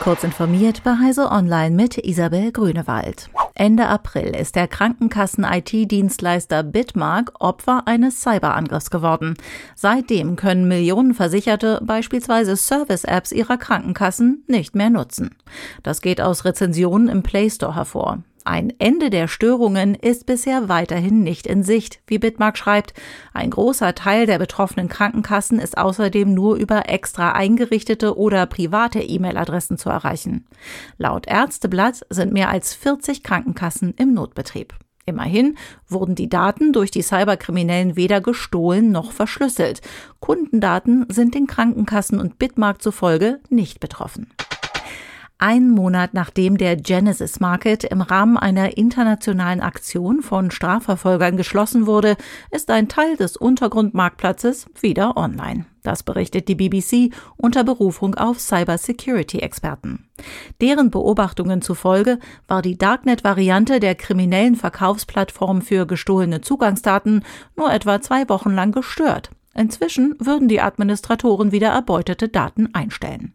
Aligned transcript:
Kurz 0.00 0.22
informiert 0.24 0.82
bei 0.84 0.96
Heise 0.96 1.30
Online 1.30 1.74
mit 1.74 1.98
Isabel 1.98 2.52
Grünewald. 2.52 3.28
Ende 3.54 3.88
April 3.88 4.36
ist 4.36 4.54
der 4.54 4.68
Krankenkassen-IT-Dienstleister 4.68 6.62
Bitmark 6.62 7.32
Opfer 7.40 7.82
eines 7.86 8.22
Cyberangriffs 8.22 8.90
geworden. 8.90 9.34
Seitdem 9.74 10.36
können 10.36 10.68
Millionen 10.68 11.14
Versicherte 11.14 11.80
beispielsweise 11.82 12.56
Service-Apps 12.56 13.32
ihrer 13.32 13.56
Krankenkassen 13.56 14.44
nicht 14.46 14.76
mehr 14.76 14.90
nutzen. 14.90 15.34
Das 15.82 16.00
geht 16.00 16.20
aus 16.20 16.44
Rezensionen 16.44 17.08
im 17.08 17.24
Play 17.24 17.50
Store 17.50 17.74
hervor. 17.74 18.22
Ein 18.48 18.72
Ende 18.78 19.10
der 19.10 19.28
Störungen 19.28 19.94
ist 19.94 20.24
bisher 20.24 20.70
weiterhin 20.70 21.22
nicht 21.22 21.46
in 21.46 21.62
Sicht, 21.62 22.00
wie 22.06 22.18
Bitmark 22.18 22.56
schreibt. 22.56 22.94
Ein 23.34 23.50
großer 23.50 23.94
Teil 23.94 24.24
der 24.24 24.38
betroffenen 24.38 24.88
Krankenkassen 24.88 25.58
ist 25.58 25.76
außerdem 25.76 26.32
nur 26.32 26.56
über 26.56 26.88
extra 26.88 27.32
eingerichtete 27.32 28.16
oder 28.16 28.46
private 28.46 29.00
E-Mail-Adressen 29.00 29.76
zu 29.76 29.90
erreichen. 29.90 30.46
Laut 30.96 31.26
Ärzteblatt 31.26 32.06
sind 32.08 32.32
mehr 32.32 32.48
als 32.48 32.72
40 32.72 33.22
Krankenkassen 33.22 33.92
im 33.98 34.14
Notbetrieb. 34.14 34.72
Immerhin 35.04 35.58
wurden 35.86 36.14
die 36.14 36.30
Daten 36.30 36.72
durch 36.72 36.90
die 36.90 37.02
Cyberkriminellen 37.02 37.96
weder 37.96 38.22
gestohlen 38.22 38.90
noch 38.90 39.12
verschlüsselt. 39.12 39.82
Kundendaten 40.20 41.04
sind 41.10 41.34
den 41.34 41.48
Krankenkassen 41.48 42.18
und 42.18 42.38
Bitmark 42.38 42.80
zufolge 42.80 43.40
nicht 43.50 43.78
betroffen. 43.78 44.30
Ein 45.40 45.70
Monat 45.70 46.14
nachdem 46.14 46.58
der 46.58 46.74
Genesis 46.74 47.38
Market 47.38 47.84
im 47.84 48.00
Rahmen 48.00 48.36
einer 48.36 48.76
internationalen 48.76 49.60
Aktion 49.60 50.20
von 50.20 50.50
Strafverfolgern 50.50 51.36
geschlossen 51.36 51.86
wurde, 51.86 52.16
ist 52.50 52.68
ein 52.72 52.88
Teil 52.88 53.16
des 53.16 53.36
Untergrundmarktplatzes 53.36 54.66
wieder 54.80 55.16
online. 55.16 55.66
Das 55.84 56.02
berichtet 56.02 56.48
die 56.48 56.56
BBC 56.56 57.14
unter 57.36 57.62
Berufung 57.62 58.16
auf 58.16 58.40
Cybersecurity-Experten. 58.40 60.08
Deren 60.60 60.90
Beobachtungen 60.90 61.62
zufolge 61.62 62.18
war 62.48 62.60
die 62.60 62.76
Darknet-Variante 62.76 63.78
der 63.78 63.94
kriminellen 63.94 64.56
Verkaufsplattform 64.56 65.62
für 65.62 65.86
gestohlene 65.86 66.40
Zugangsdaten 66.40 67.22
nur 67.56 67.72
etwa 67.72 68.00
zwei 68.00 68.28
Wochen 68.28 68.50
lang 68.50 68.72
gestört. 68.72 69.30
Inzwischen 69.58 70.14
würden 70.20 70.46
die 70.46 70.60
Administratoren 70.60 71.50
wieder 71.50 71.70
erbeutete 71.70 72.28
Daten 72.28 72.72
einstellen. 72.74 73.34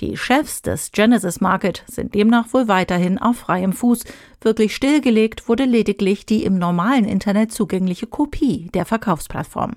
Die 0.00 0.16
Chefs 0.16 0.62
des 0.62 0.90
Genesis 0.90 1.40
Market 1.40 1.84
sind 1.86 2.16
demnach 2.16 2.52
wohl 2.52 2.66
weiterhin 2.66 3.18
auf 3.18 3.36
freiem 3.36 3.72
Fuß. 3.72 4.02
Wirklich 4.40 4.74
stillgelegt 4.74 5.48
wurde 5.48 5.66
lediglich 5.66 6.26
die 6.26 6.42
im 6.42 6.58
normalen 6.58 7.04
Internet 7.04 7.52
zugängliche 7.52 8.08
Kopie 8.08 8.68
der 8.74 8.84
Verkaufsplattform. 8.84 9.76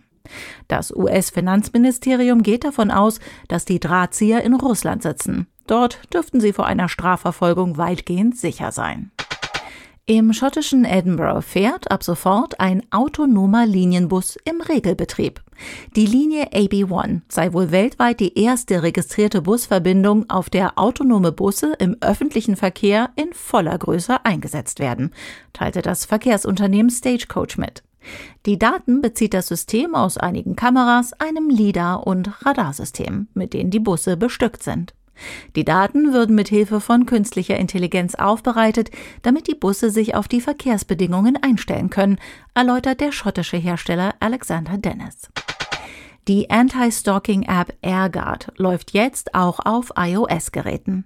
Das 0.68 0.92
US-Finanzministerium 0.96 2.42
geht 2.42 2.64
davon 2.64 2.90
aus, 2.90 3.20
dass 3.48 3.66
die 3.66 3.80
Drahtzieher 3.80 4.44
in 4.44 4.56
Russland 4.56 5.04
sitzen. 5.04 5.46
Dort 5.68 6.12
dürften 6.12 6.42
sie 6.42 6.54
vor 6.54 6.66
einer 6.66 6.90
Strafverfolgung 6.90 7.78
weitgehend 7.78 8.36
sicher 8.36 8.72
sein. 8.72 9.12
Im 10.06 10.34
schottischen 10.34 10.84
Edinburgh 10.84 11.40
fährt 11.42 11.90
ab 11.90 12.04
sofort 12.04 12.59
ein 12.59 12.84
autonomer 12.92 13.66
Linienbus 13.66 14.36
im 14.44 14.59
Regelbetrieb. 14.59 15.42
Die 15.96 16.06
Linie 16.06 16.52
AB1 16.52 17.22
sei 17.30 17.54
wohl 17.54 17.72
weltweit 17.72 18.20
die 18.20 18.38
erste 18.38 18.84
registrierte 18.84 19.42
Busverbindung, 19.42 20.30
auf 20.30 20.50
der 20.50 20.78
autonome 20.78 21.31
Busse 21.31 21.76
im 21.80 21.96
öffentlichen 22.02 22.58
Verkehr 22.58 23.12
in 23.16 23.31
voller 23.31 23.78
Größe 23.78 24.26
eingesetzt 24.26 24.80
werden, 24.80 25.14
teilte 25.54 25.81
das 25.81 26.04
Verkehrsunternehmen 26.04 26.90
Stagecoach 26.90 27.58
mit. 27.58 27.81
Die 28.46 28.59
Daten 28.59 29.00
bezieht 29.00 29.34
das 29.34 29.48
System 29.48 29.96
aus 29.96 30.18
einigen 30.18 30.58
Kameras, 30.58 31.14
einem 31.14 31.50
LIDAR 31.50 32.06
und 32.06 32.46
Radarsystem, 32.46 33.30
mit 33.36 33.54
denen 33.54 33.72
die 33.72 33.80
Busse 33.80 34.18
bestückt 34.18 34.64
sind. 34.64 34.94
Die 35.56 35.66
Daten 35.66 36.14
würden 36.14 36.36
mit 36.36 36.50
Hilfe 36.50 36.81
von 36.81 37.06
künstlicher 37.06 37.58
Intelligenz 37.58 38.16
aufbereitet, 38.16 38.89
damit 39.22 39.47
die 39.47 39.56
Busse 39.56 39.89
sich 39.89 40.16
auf 40.16 40.28
die 40.28 40.42
Verkehrsbedingungen 40.42 41.38
einstellen 41.42 41.89
können, 41.89 42.19
erläutert 42.53 43.01
der 43.01 43.12
schottische 43.12 43.57
Hersteller 43.57 44.16
Alexander 44.19 44.78
Dennis. 44.78 45.29
Die 46.29 46.50
Anti-Stalking-App 46.50 47.73
AirGuard 47.81 48.53
läuft 48.56 48.91
jetzt 48.91 49.35
auch 49.35 49.59
auf 49.66 49.91
iOS-Geräten. 49.97 51.03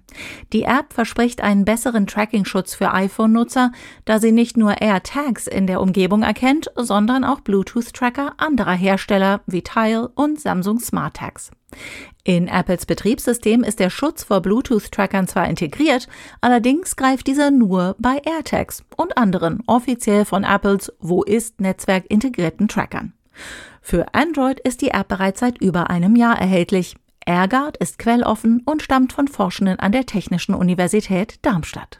Die 0.52 0.62
App 0.62 0.92
verspricht 0.92 1.40
einen 1.40 1.64
besseren 1.64 2.06
Tracking-Schutz 2.06 2.76
für 2.76 2.92
iPhone-Nutzer, 2.92 3.72
da 4.04 4.20
sie 4.20 4.30
nicht 4.30 4.56
nur 4.56 4.80
AirTags 4.80 5.48
in 5.48 5.66
der 5.66 5.80
Umgebung 5.80 6.22
erkennt, 6.22 6.70
sondern 6.76 7.24
auch 7.24 7.40
Bluetooth-Tracker 7.40 8.34
anderer 8.36 8.74
Hersteller 8.74 9.40
wie 9.46 9.62
Tile 9.62 10.08
und 10.14 10.40
Samsung 10.40 10.78
SmartTags. 10.78 11.50
In 12.22 12.46
Apples 12.46 12.86
Betriebssystem 12.86 13.64
ist 13.64 13.80
der 13.80 13.90
Schutz 13.90 14.22
vor 14.22 14.40
Bluetooth-Trackern 14.40 15.26
zwar 15.26 15.48
integriert, 15.48 16.06
allerdings 16.40 16.94
greift 16.94 17.26
dieser 17.26 17.50
nur 17.50 17.96
bei 17.98 18.18
AirTags 18.24 18.84
und 18.96 19.18
anderen 19.18 19.64
offiziell 19.66 20.24
von 20.24 20.44
Apples 20.44 20.92
Wo 21.00 21.24
ist 21.24 21.60
Netzwerk 21.60 22.04
integrierten 22.08 22.68
Trackern. 22.68 23.14
Für 23.80 24.14
Android 24.14 24.60
ist 24.60 24.82
die 24.82 24.90
App 24.90 25.08
bereits 25.08 25.40
seit 25.40 25.58
über 25.58 25.90
einem 25.90 26.16
Jahr 26.16 26.38
erhältlich. 26.38 26.96
AirGuard 27.26 27.76
ist 27.76 27.98
quelloffen 27.98 28.62
und 28.64 28.82
stammt 28.82 29.12
von 29.12 29.28
Forschenden 29.28 29.78
an 29.78 29.92
der 29.92 30.06
Technischen 30.06 30.54
Universität 30.54 31.38
Darmstadt. 31.42 31.98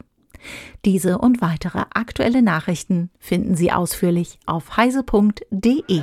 Diese 0.85 1.17
und 1.17 1.41
weitere 1.41 1.83
aktuelle 1.93 2.41
Nachrichten 2.41 3.09
finden 3.19 3.55
Sie 3.55 3.71
ausführlich 3.71 4.39
auf 4.45 4.77
heise.de. 4.77 6.01